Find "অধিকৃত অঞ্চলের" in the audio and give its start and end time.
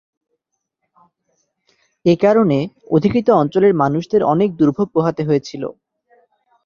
2.91-3.73